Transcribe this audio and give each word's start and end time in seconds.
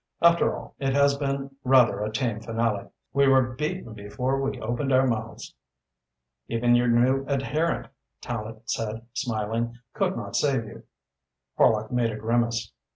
"After 0.19 0.55
all, 0.57 0.73
it 0.79 0.95
has 0.95 1.15
been 1.15 1.55
rather 1.63 1.99
a 2.01 2.11
tame 2.11 2.39
finale. 2.41 2.89
We 3.13 3.27
were 3.27 3.53
beaten 3.53 3.93
before 3.93 4.41
we 4.41 4.59
opened 4.59 4.91
our 4.91 5.05
mouths." 5.05 5.53
"Even 6.47 6.73
your 6.73 6.87
new 6.87 7.23
adherent," 7.27 7.85
Tallente 8.19 8.67
said, 8.67 9.05
smiling, 9.13 9.77
"could 9.93 10.17
not 10.17 10.35
save 10.35 10.65
you." 10.65 10.81
Horlock 11.55 11.91
made 11.91 12.09
a 12.09 12.15
grimace. 12.17 12.71